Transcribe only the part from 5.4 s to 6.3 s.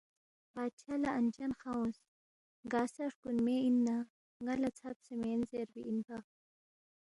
زیربی اِنپا